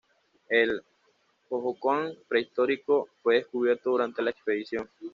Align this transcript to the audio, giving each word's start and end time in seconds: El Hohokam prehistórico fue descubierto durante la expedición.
El 0.49 0.81
Hohokam 1.49 2.09
prehistórico 2.27 3.07
fue 3.21 3.35
descubierto 3.35 3.91
durante 3.91 4.23
la 4.23 4.31
expedición. 4.31 4.89